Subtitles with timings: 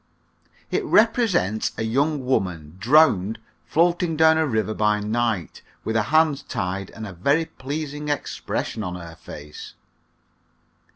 [0.71, 6.41] It represented a young woman, drowned, floating down a river by night, with her hands
[6.41, 9.75] tied, and a very pleasing expression on her face.